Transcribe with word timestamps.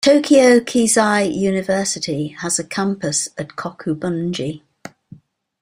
Tokyo 0.03 0.59
Keizai 0.61 1.31
University 1.31 2.29
has 2.29 2.57
a 2.57 2.63
campus 2.63 3.29
at 3.37 3.49
Kokubunji. 3.49 4.61